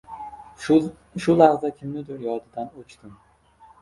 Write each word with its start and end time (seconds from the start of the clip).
Shu 1.25 1.35
lahza 1.41 1.71
kimnidur 1.81 2.25
yodidan 2.29 2.73
o‘chdim 2.83 3.13